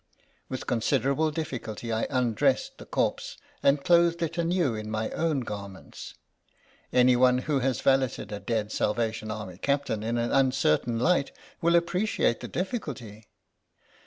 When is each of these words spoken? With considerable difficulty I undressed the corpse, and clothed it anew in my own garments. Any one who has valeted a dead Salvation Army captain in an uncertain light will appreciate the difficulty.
With 0.49 0.65
considerable 0.65 1.29
difficulty 1.29 1.93
I 1.93 2.07
undressed 2.09 2.79
the 2.79 2.87
corpse, 2.87 3.37
and 3.61 3.83
clothed 3.83 4.23
it 4.23 4.35
anew 4.39 4.73
in 4.73 4.89
my 4.89 5.11
own 5.11 5.41
garments. 5.41 6.15
Any 6.91 7.15
one 7.15 7.37
who 7.37 7.59
has 7.59 7.81
valeted 7.81 8.31
a 8.31 8.39
dead 8.39 8.71
Salvation 8.71 9.29
Army 9.29 9.59
captain 9.59 10.01
in 10.01 10.17
an 10.17 10.31
uncertain 10.31 10.97
light 10.97 11.31
will 11.61 11.75
appreciate 11.75 12.39
the 12.39 12.47
difficulty. 12.47 13.27